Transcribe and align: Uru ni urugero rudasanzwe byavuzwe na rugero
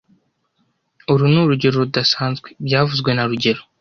Uru 1.11 1.23
ni 1.31 1.39
urugero 1.43 1.75
rudasanzwe 1.83 2.47
byavuzwe 2.65 3.09
na 3.13 3.23
rugero 3.29 3.61